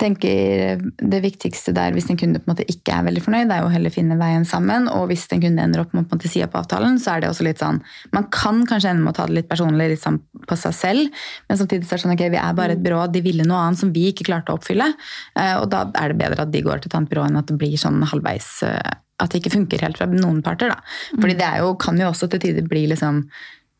[0.00, 3.56] Tenker Det viktigste der hvis en kunde på en måte ikke er veldig fornøyd, det
[3.58, 4.88] er jo heller finne veien sammen.
[4.88, 7.14] Og hvis en kunde ender opp med å på en måte si opp avtalen, så
[7.14, 7.82] er det også litt sånn
[8.16, 11.22] Man kan kanskje ende med å ta det litt personlig litt sånn på seg selv,
[11.48, 13.60] men samtidig så er det sånn ok, vi er bare et byrå, de ville noe
[13.66, 14.88] annet som vi ikke klarte å oppfylle.
[15.36, 17.52] eh, Og da er det bedre at de går til et annet byrå enn at
[17.52, 20.72] det blir sånn halvveis eh, At det ikke funker helt fra noen parter.
[20.72, 20.80] da.
[21.20, 23.26] Fordi det er jo, kan jo også til tider bli liksom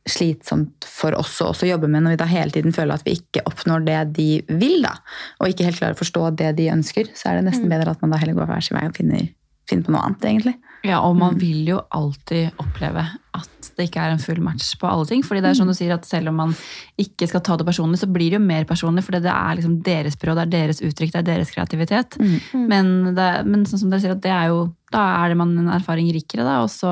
[0.08, 3.14] slitsomt for oss å også jobbe med når vi da hele tiden føler at vi
[3.20, 4.96] ikke oppnår det de vil, da,
[5.38, 8.02] og ikke helt klarer å forstå det de ønsker, så er det nesten bedre at
[8.02, 9.28] man da heller går hver sin vei og finner,
[9.70, 10.56] finner på noe annet, egentlig.
[10.82, 13.04] Ja, og man vil jo alltid oppleve
[13.38, 15.22] at det ikke er en full match på alle ting.
[15.22, 16.54] fordi det er sånn du sier at selv om man
[17.00, 19.78] ikke skal ta det personlig, så blir det jo mer personlig, for det er liksom
[19.86, 22.18] deres byrå, det er deres uttrykk, det er deres kreativitet.
[22.58, 25.54] Men, det, men sånn som dere sier, at det er jo, da er det man
[25.62, 26.90] en erfaring rikere, da, og så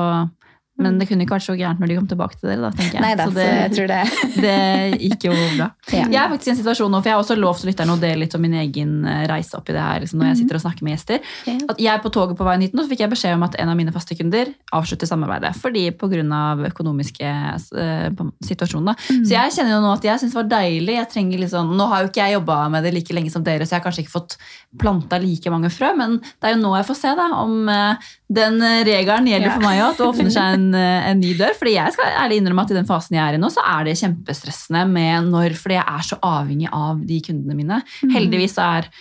[0.81, 2.61] men det kunne ikke vært så gærent når de kom tilbake til dere.
[2.65, 3.03] da, tenker jeg.
[3.05, 4.01] Nei da, Så det, jeg tror det.
[4.45, 5.69] det gikk jo bra.
[5.91, 6.05] Ja.
[6.07, 8.21] Jeg er faktisk i en situasjon nå, for jeg har også lovt lytterne å dele
[8.23, 10.63] litt om min egen eh, reise opp i det her liksom, når jeg sitter og
[10.63, 11.25] snakker med gjester.
[11.73, 13.73] At jeg på toget på veien hit nå, så fikk jeg beskjed om at en
[13.73, 15.51] av mine faste kunder avslutter samarbeidet.
[15.59, 16.39] Fordi pga.
[16.71, 18.47] økonomiske uh, situasjoner.
[18.47, 19.27] situasjoner.
[19.27, 20.95] Så jeg kjenner jo nå at jeg syns det var deilig.
[20.95, 23.43] jeg trenger litt sånn, Nå har jo ikke jeg jobba med det like lenge som
[23.45, 24.37] dere, så jeg har kanskje ikke fått
[24.79, 28.11] planta like mange frø, men det er jo nå jeg får se da, om eh,
[28.31, 29.55] den eh, regelen gjelder Ja.
[29.57, 31.55] for meg òg, at det åpner seg en, eh, en ny dør.
[31.59, 33.87] Fordi jeg skal ærlig innrømme at i den fasen jeg er i nå, så er
[33.87, 37.81] det kjempestressende med når Fordi jeg er så avhengig av de kundene mine.
[38.13, 38.91] Heldigvis er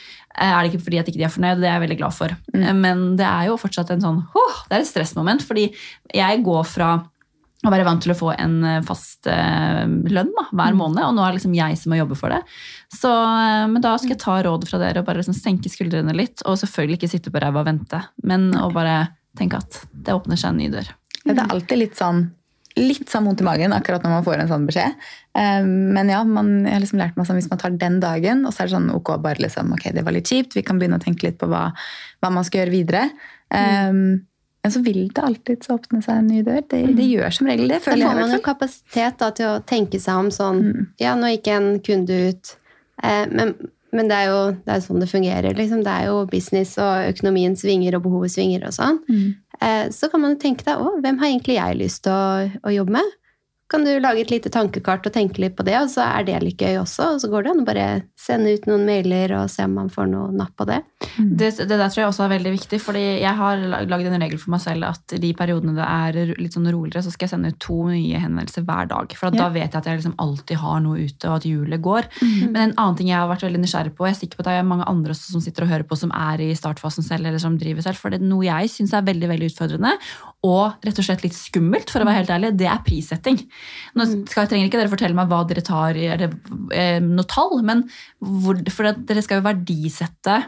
[0.40, 2.35] er det ikke fordi at ikke de er fornøyd, det er jeg veldig glad for.
[2.55, 5.66] Men det er jo fortsatt en sånn oh, Det er et stressmoment, fordi
[6.14, 6.93] jeg går fra
[7.61, 11.12] å være vant til å få en eh, fast uh, lønn da, hver måned, og
[11.12, 12.40] nå er det liksom jeg som må jobbe for det.
[12.95, 16.14] Så, uh, men da skal jeg ta råd fra dere og bare liksom senke skuldrene
[16.16, 19.03] litt, og selvfølgelig ikke sitte på ræva og vente, men å bare
[19.38, 20.88] tenke at det åpner seg en ny dør.
[21.25, 22.31] Det er alltid litt sånn
[22.79, 24.95] litt sånn vondt i magen akkurat når man får en sånn beskjed.
[25.37, 28.45] Eh, Men ja, man, jeg har liksom lært meg sånn, hvis man tar den dagen,
[28.47, 30.79] og så er det sånn ok, bare liksom, ok, det var litt kjipt, vi kan
[30.79, 31.64] begynne å tenke litt på hva,
[32.23, 33.03] hva man skal gjøre videre.
[33.51, 33.93] Eh,
[34.62, 36.62] Men så vil det alltid så åpne seg en ny dør.
[36.69, 38.07] Det, det gjør som regel det, føler jeg.
[38.07, 40.62] Da får man jo kapasitet da, til å tenke seg om sånn
[41.01, 42.57] Ja, nå gikk en kunde ut,
[43.03, 43.55] eh, men,
[43.92, 45.55] men det er jo det er sånn det fungerer.
[45.57, 45.85] Liksom.
[45.87, 49.00] Det er jo business, og økonomien svinger, og behovet svinger og sånn.
[49.61, 52.48] Eh, så kan man jo tenke deg òg hvem har egentlig jeg lyst til å,
[52.64, 53.16] å jobbe med?
[53.70, 56.40] Kan du lage et lite tankekart og tenke litt på det, og så er det
[56.42, 57.12] litt gøy også.
[57.14, 57.85] Og så går det an å bare
[58.18, 60.80] sende ut noen mailer og se om man får noe napp på det.
[61.16, 64.40] Det, det der tror jeg også er veldig viktig, fordi jeg har lagd en regel
[64.42, 67.35] for meg selv at i de periodene det er litt sånn roligere, så skal jeg
[67.37, 69.14] sende ut to nye henvendelser hver dag.
[69.20, 69.44] For at Ja.
[69.44, 72.11] da vet jeg at jeg liksom alltid har noe ute, og at hjulet går.
[72.50, 74.44] Men en annen ting jeg har vært veldig nysgjerrig på, og jeg er sikker på
[74.44, 77.06] at det er mange andre også som sitter og hører på som er i startfasen
[77.06, 79.94] selv, eller som driver selv, for det er noe jeg syns er veldig veldig utfordrende,
[80.46, 83.42] og rett og slett litt skummelt, for å være helt ærlig, det er prissetting.
[83.98, 86.33] Nå skal, trenger ikke dere fortelle meg hva dere tar i eller,
[86.72, 87.85] eh, noe tall, men
[88.18, 90.38] hvor, for dere skal jo verdisette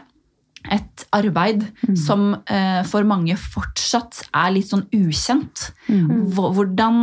[0.71, 1.65] et arbeid
[1.99, 5.65] som eh, for mange fortsatt er litt sånn ukjent.
[5.89, 6.29] Mm.
[6.37, 7.01] Hvordan,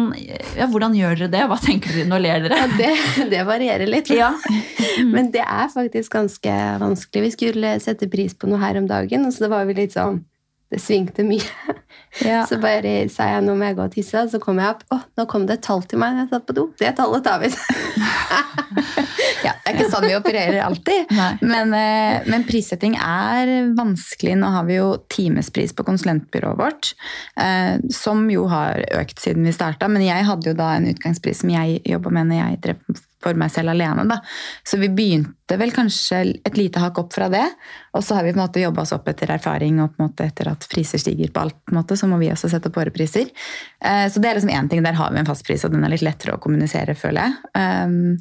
[0.57, 1.43] ja, hvordan gjør dere det?
[1.51, 2.09] Hva tenker dere?
[2.09, 2.61] Nå ler dere.
[2.63, 4.11] Ja, det, det varierer litt.
[4.17, 4.33] Ja.
[5.15, 7.27] Men det er faktisk ganske vanskelig.
[7.29, 9.97] Vi skulle sette pris på noe her om dagen, og så det var vi litt
[9.97, 10.23] sånn
[10.71, 11.77] Det svingte mye.
[12.27, 12.43] Ja.
[12.47, 14.83] Så bare sa jeg nå må jeg gå og tisse, og så kom jeg opp.
[14.91, 16.17] Å, nå kom det et tall til meg.
[16.17, 16.67] når Jeg satt på do.
[16.81, 17.53] Det tallet tar vi.
[19.41, 21.13] Ja, det er ikke sånn vi opererer alltid.
[21.41, 24.35] Men, eh, men prissetting er vanskelig.
[24.37, 26.93] Nå har vi jo timespris på konsulentbyrået vårt,
[27.41, 29.89] eh, som jo har økt siden vi starta.
[29.89, 33.37] Men jeg hadde jo da en utgangspris som jeg jobba med når jeg drev for
[33.39, 34.07] meg selv alene.
[34.09, 34.19] Da.
[34.67, 37.47] Så vi begynte vel kanskje et lite hakk opp fra det.
[37.97, 40.11] Og så har vi på en måte jobba oss opp etter erfaring, og på en
[40.11, 42.71] måte etter at priser stiger på alt, på en måte, så må vi også sette
[42.71, 43.33] opp våre priser.
[43.81, 44.83] Eh, Så det er liksom én ting.
[44.83, 47.35] Der har vi en fast pris, og den er litt lettere å kommunisere, føler jeg.
[47.55, 48.17] Um,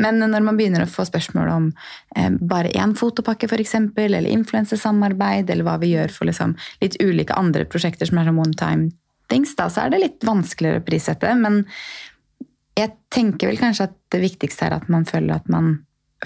[0.00, 1.68] men når man begynner å få spørsmål om
[2.16, 7.36] eh, bare én fotopakke eksempel, eller influensesamarbeid, eller hva vi gjør for liksom, litt ulike
[7.36, 8.90] andre prosjekter som er sånn one time
[9.28, 11.34] things, da, så er det litt vanskeligere å prissette.
[11.36, 11.64] Men
[12.78, 15.74] Jeg tenker vel kanskje at det viktigste er at man føler at man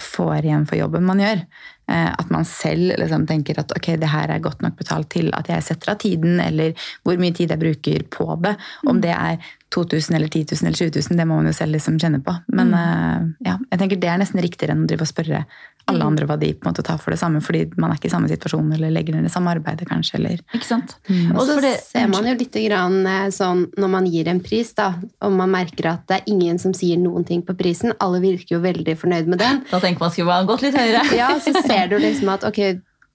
[0.01, 1.43] får igjen for jobben man gjør.
[1.89, 5.31] Eh, At man selv liksom tenker at ok, det her er godt nok betalt til
[5.37, 6.75] at jeg setter av tiden, eller
[7.07, 8.57] hvor mye tid jeg bruker på det.
[8.87, 9.39] Om det er
[9.75, 12.35] 2000 eller 10 000 eller 20 000, det må man jo selv liksom kjenne på.
[12.55, 15.47] Men eh, ja, jeg tenker det er nesten riktigere enn å drive og spørre
[15.87, 18.09] alle andre hva de på en måte tar for det samme, fordi man er ikke
[18.09, 20.17] i samme situasjon eller legger ned det samme arbeidet, kanskje.
[20.19, 20.97] Eller Ikke sant?
[21.31, 24.89] Og så ser man jo litt grann, eh, sånn når man gir en pris, da,
[25.23, 27.95] og man merker at det er ingen som sier noen ting på prisen.
[28.03, 29.63] Alle virker jo veldig fornøyd med den.
[29.71, 31.05] da tenker man skulle man gått litt høyere.
[31.15, 32.63] Ja, så ser du liksom at ok,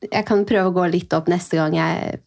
[0.08, 2.22] jeg kan prøve å gå litt opp neste gang jeg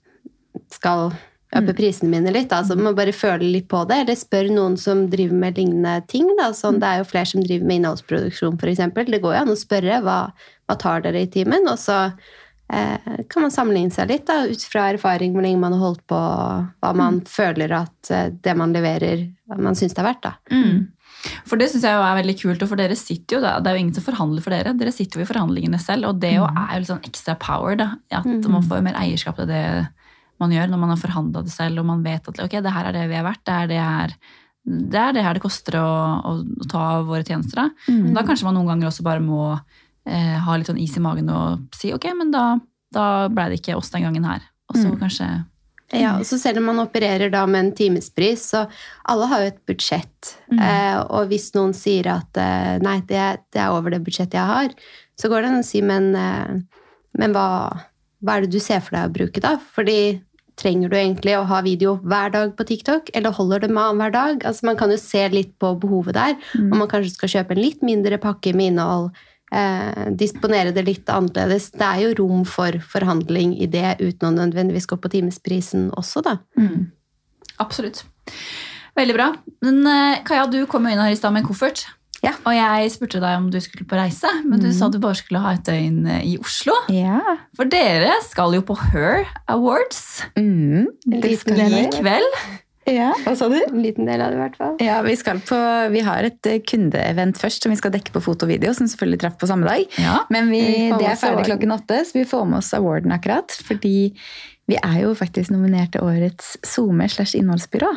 [0.75, 1.13] skal
[1.55, 2.53] øpe prisene mine litt.
[2.53, 5.99] Altså, Så man bare føler litt på det, eller spør noen som driver med lignende
[6.11, 6.29] ting.
[6.39, 6.51] Da.
[6.57, 8.83] Sånn, det er jo flere som driver med innholdsproduksjon, f.eks.
[9.11, 10.19] Det går jo an å spørre hva,
[10.67, 11.99] hva tar dere i timen, og så
[12.73, 16.05] eh, kan man sammenligne seg litt da, ut fra erfaring, hvor lenge man har holdt
[16.11, 20.27] på, hva man føler at eh, det man leverer, man syns det er verdt.
[20.27, 20.37] Da.
[20.51, 20.94] Mm.
[21.49, 23.85] For det syns jeg er veldig kult, for dere sitter jo da, det er jo
[23.85, 24.75] ingen som forhandler for dere.
[24.79, 27.79] Dere sitter jo i forhandlingene selv, og det jo er jo litt sånn ekstra power.
[27.81, 29.65] da, At man får mer eierskap til det
[30.43, 32.89] man gjør når man har forhandla det selv, og man vet at ok, det her
[32.89, 34.17] er det vi er verdt, det er det her
[34.65, 35.89] det er det her det koster å,
[36.25, 37.61] å, å ta våre tjenester.
[37.61, 37.97] Da.
[38.17, 41.29] da kanskje man noen ganger også bare må eh, ha litt sånn is i magen
[41.33, 42.47] og si ok, men da,
[42.95, 44.47] da ble det ikke oss den gangen her.
[44.73, 45.29] Og så kanskje
[45.93, 48.65] Ja, og så selv om man opererer da med en timespris, så
[49.11, 50.35] alle har jo et budsjett.
[50.57, 54.49] Eh, og hvis noen sier at eh, nei, det, det er over det budsjettet jeg
[54.49, 54.73] har,
[55.21, 56.87] så går det an å si, men, eh,
[57.21, 57.49] men hva,
[58.25, 59.59] hva er det du ser for deg å bruke da?
[59.77, 59.99] Fordi
[60.59, 64.15] trenger du egentlig å ha video hver dag på TikTok, eller holder det med annenhver
[64.15, 64.49] dag?
[64.49, 67.65] Altså Man kan jo se litt på behovet der, om man kanskje skal kjøpe en
[67.65, 69.11] litt mindre pakke med innhold,
[69.55, 71.71] eh, disponere det litt annerledes.
[71.75, 76.25] Det er jo rom for forhandling i det, uten å nødvendigvis gå på timesprisen også,
[76.27, 76.39] da.
[77.63, 78.05] Absolutt.
[78.99, 79.33] Veldig bra.
[79.65, 81.87] Men eh, Kaja, du kom jo inn her i stad med en koffert.
[82.25, 82.33] Ja.
[82.49, 85.43] Og jeg spurte deg om du skulle på reise, men du sa du bare skulle
[85.45, 86.77] ha et døgn eh, i Oslo.
[86.95, 87.21] Ja.
[87.57, 91.21] For dere skal jo på Her Awards Mm, i
[91.93, 92.39] kveld.
[92.91, 93.57] Ja, Hva sa du?
[93.57, 94.75] En liten del av det, i hvert fall.
[94.85, 95.57] Ja, vi, skal på,
[95.95, 98.89] vi har et eh, kundeevent først som vi skal dekke på foto og video, som
[98.91, 99.87] selvfølgelig traff på samme dag.
[100.01, 100.19] Ja.
[100.35, 101.49] Men vi, Vi det er ferdig awarden.
[101.49, 103.57] klokken åtte, så vi får med oss awarden akkurat.
[103.65, 103.95] Fordi
[104.69, 107.93] vi er jo faktisk nominert til årets SoMe slash innholdsbyrå.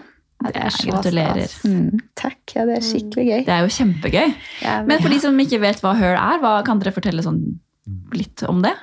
[0.45, 1.53] Ja, det er så Gratulerer.
[1.65, 3.39] Mm, takk, ja, det er skikkelig gøy.
[3.47, 4.35] Det er jo kjempegøy.
[4.61, 7.41] Ja, Men for de som ikke vet hva Her er, hva, kan dere fortelle sånn
[8.13, 8.75] litt om det?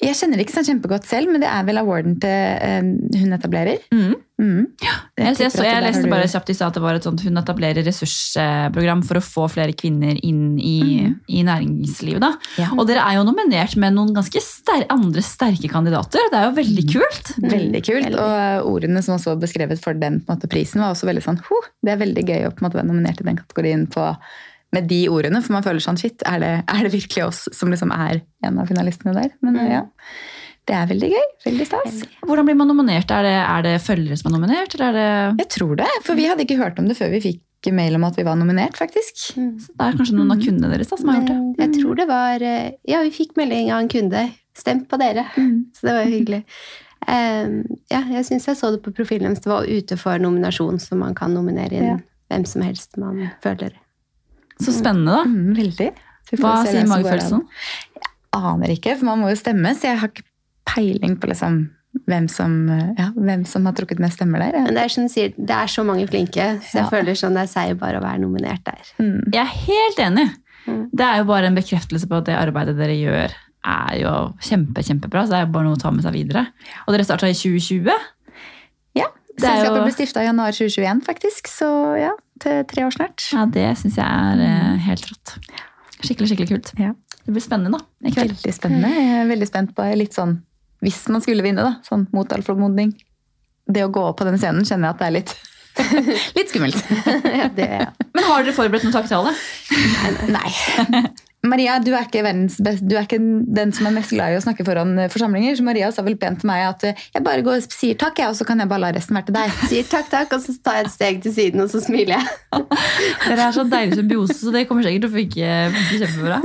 [0.00, 2.80] Jeg kjenner det ikke sånn kjempegodt selv, men det er vel awarden til eh,
[3.20, 3.82] hun etablerer.
[3.92, 4.14] Mm.
[4.40, 4.62] Mm.
[4.80, 7.36] Jeg, jeg, så jeg leste bare kjapt i stad at det var et sånt hun
[7.36, 12.24] etablerer ressursprogram for å få flere kvinner inn i, i næringslivet.
[12.56, 12.70] Ja.
[12.78, 16.30] Og dere er jo nominert med noen ganske ster andre sterke kandidater.
[16.32, 17.32] Det er jo veldig kult.
[17.44, 18.16] Veldig kult.
[18.16, 21.60] Og ordene som også var beskrevet for den måte, prisen, var også veldig sånn «Ho,
[21.84, 24.08] Det er veldig gøy å måte være nominert i den kategorien på,
[24.72, 25.40] med de ordene.
[25.42, 28.58] For man føler sånn shit, er det, er det virkelig oss som liksom er en
[28.62, 29.32] av finalistene der?
[29.42, 29.70] Men Mm.
[29.70, 29.82] ja.
[30.68, 31.22] Det er veldig gøy.
[31.46, 32.02] Veldig stas.
[32.22, 33.10] Hvordan blir man nominert?
[33.10, 34.74] Er det, er det følgere som er nominert?
[34.76, 34.98] Eller er
[35.32, 37.96] det, Jeg tror det, for vi hadde ikke hørt om det før vi fikk mail
[37.96, 39.36] om at vi var nominert, faktisk.
[39.36, 39.56] Mm.
[39.58, 41.64] det er kanskje noen av kundene deres da, som har gjort det?
[41.64, 44.22] Jeg tror det var eh, Ja, vi fikk melding av en kunde.
[44.56, 45.26] Stemt på dere.
[45.34, 46.44] Så det var jo hyggelig.
[47.08, 47.58] Um,
[47.94, 49.42] ja, jeg syns jeg så det på profilen deres.
[49.42, 51.96] Det var ute for nominasjon, så man kan nominere inn Ja.
[52.30, 53.74] hvem som helst man føler.
[54.60, 55.24] Så spennende, da.
[55.24, 55.90] Mm, veldig.
[56.28, 57.40] Så vi får Hva sier magefølelsen?
[57.40, 58.48] an.
[58.54, 60.22] Aner ikke, for man må jo stemme, så jeg har ikke
[60.70, 61.60] peiling på liksom
[62.06, 62.52] hvem som,
[62.96, 64.52] ja, hvem som har trukket mest stemmer der.
[64.62, 66.88] Men det er sier, det er så mange flinke, så jeg Ja.
[66.92, 68.78] føler sånn det er seier bare å være nominert der.
[69.00, 69.32] Mm.
[69.32, 70.28] Jeg er helt enig.
[70.68, 70.90] Mm.
[70.94, 74.84] Det er jo bare en bekreftelse på at det arbeidet dere gjør, er jo kjempe,
[74.86, 75.24] kjempebra.
[75.26, 76.46] Så det er jo bare noe å ta med seg videre.
[76.86, 77.90] Og dere starta i 2020.
[78.94, 81.48] Ja, Selskapet jo- ble stifta i januar 2021, faktisk.
[81.48, 83.26] Så ja, til tre år snart.
[83.34, 85.34] Ja, Det syns jeg er eh, helt rått.
[86.00, 86.72] Skikkelig, skikkelig kult.
[86.80, 86.94] Ja.
[87.20, 88.08] Det blir spennende, da.
[88.08, 88.34] I kveld.
[88.38, 88.90] Veldig spennende.
[88.96, 90.38] Jeg er veldig spent på litt sånn
[90.80, 92.94] Hvis man skulle vinne, da, sånn mot all formodning.
[93.68, 95.34] Det å gå opp på den scenen kjenner jeg at det er litt,
[96.38, 96.80] litt skummelt.
[97.40, 97.90] ja, det, ja.
[98.16, 99.34] Men har dere forberedt noen takketale?
[100.32, 101.04] Nei.
[101.42, 103.16] Maria, du er ikke best, du er ikke
[103.56, 105.54] den som er mest glad i å snakke foran eh, forsamlinger.
[105.56, 108.18] Så Maria sa vel pent til meg at eh, jeg bare går og sier takk,
[108.20, 109.54] jeg, og så kan jeg bare la resten være til deg.
[109.70, 112.34] Sier takk, takk, og så tar jeg et steg til siden, og så smiler jeg.
[113.30, 116.40] Dere er så deilig symbiose, så det kommer sikkert til å funke kjempebra.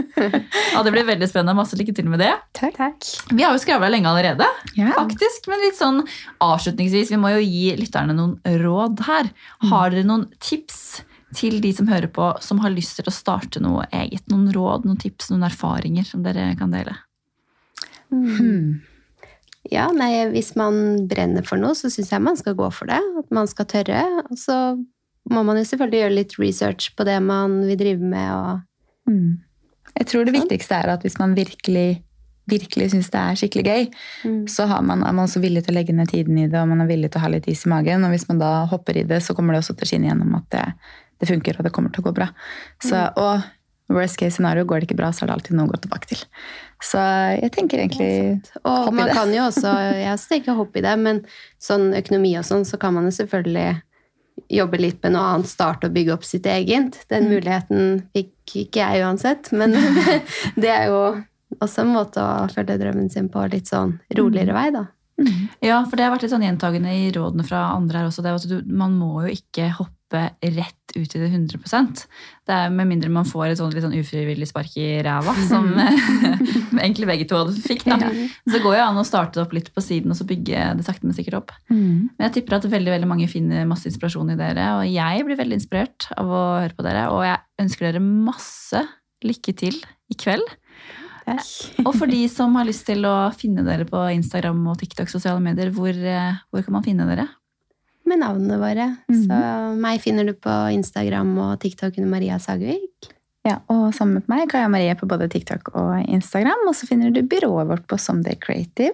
[0.72, 1.58] Ja, det blir veldig spennende.
[1.60, 2.32] Masse lykke til med det.
[2.56, 2.80] Takk.
[3.36, 4.48] Vi har jo skravla lenge allerede,
[4.80, 4.94] Ja.
[4.96, 5.50] faktisk.
[5.52, 6.00] Men litt sånn
[6.44, 9.28] avslutningsvis, vi må jo gi lytterne noen råd her.
[9.68, 11.02] Har dere noen tips
[11.36, 14.24] til de som hører på, som har lyst til å starte noe eget?
[14.32, 16.96] Noen råd, noen tips, noen erfaringer som dere kan dele?
[18.10, 18.82] Hmm.
[19.74, 23.00] Ja, nei, hvis man brenner for noe, så syns jeg man skal gå for det.
[23.20, 24.04] At man skal tørre.
[24.30, 24.58] Og så
[25.32, 28.32] må man jo selvfølgelig gjøre litt research på det man vil drive med.
[28.32, 28.64] Og
[29.06, 29.38] Mm.
[30.00, 32.02] Jeg tror det viktigste er at hvis man virkelig,
[32.50, 33.84] virkelig syns det er skikkelig gøy,
[34.26, 34.48] Mm.
[34.50, 36.68] så har man, er man også villig til å legge ned tiden i det, og
[36.68, 38.04] man er villig til å ha litt is i magen.
[38.04, 40.36] Og hvis man da hopper i det, så kommer det også til å skinne gjennom
[40.36, 40.74] at det,
[41.26, 42.30] det funker, og det kommer til å gå bra.
[42.84, 43.44] Så, og
[43.94, 46.10] worst case scenario, går det ikke bra, så er det alltid noe å gå tilbake
[46.14, 46.24] til.
[46.84, 47.02] Så
[47.40, 49.72] jeg tenker egentlig Og man kan jo også
[50.04, 51.22] Jeg også tenker hopp i det, men
[51.62, 53.70] sånn økonomi og sånn, så kan man jo selvfølgelig
[54.52, 56.98] jobbe litt med noe annet, starte og bygge opp sitt eget.
[56.98, 57.06] Mm.
[57.14, 59.78] Den muligheten fikk ikke jeg uansett, men
[60.62, 61.00] det er jo
[61.64, 64.60] også en måte å følge drømmen sin på litt sånn roligere Mm.
[64.60, 64.86] vei, da.
[65.64, 68.24] Ja, for det har vært litt sånn gjentagende i rådene fra andre her også.
[68.26, 69.95] Det at du, man må jo ikke hoppe
[70.56, 72.04] rett ut i det 100%
[72.48, 75.68] Det er Med mindre man får et sånt litt sånn ufrivillig spark i ræva, som
[76.84, 77.86] egentlig begge to hadde fikk.
[77.88, 78.12] da.
[78.46, 80.86] Så det går jo an å starte opp litt på siden og så bygge det
[80.88, 81.56] sakte, men sikkert opp.
[81.70, 82.12] Mm.
[82.16, 85.40] Men jeg tipper at veldig veldig mange finner masse inspirasjon i dere, og jeg blir
[85.40, 87.08] veldig inspirert av å høre på dere.
[87.14, 88.86] Og jeg ønsker dere masse
[89.26, 90.46] lykke til i kveld.
[91.86, 95.42] Og for de som har lyst til å finne dere på Instagram og TikTok, sosiale
[95.42, 97.28] medier, hvor, eh, hvor kan man finne dere?
[98.06, 98.88] Med navnene våre.
[99.10, 99.22] Mhm.
[99.26, 99.40] Så
[99.82, 103.12] meg finner du på Instagram og TikTok under Maria Sagvik.
[103.46, 106.64] Ja, og sammen med meg, Kaja Marie på både TikTok og Instagram.
[106.68, 108.94] Og så finner du byrået vårt på Someday Creative.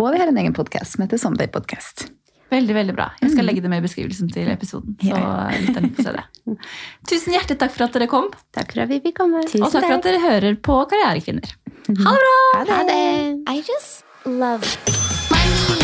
[0.00, 2.06] Og vi har en egen podkast som heter Someday Podcast.
[2.52, 3.08] Veldig, veldig bra.
[3.20, 4.96] Jeg skal legge det med i beskrivelsen til episoden.
[5.00, 5.50] Så Ja.
[5.64, 6.24] lytterne får se det.
[7.10, 9.42] Tusen hjertelig takk for at dere kom, Takk for at vi fikk komme.
[9.48, 11.56] Tusen og takk for at dere hører på Karrierekvinner.
[11.88, 12.36] Ha det bra!
[12.54, 12.76] Ha det!
[12.76, 13.00] Ha det!
[13.50, 14.64] I just love
[15.30, 15.83] money.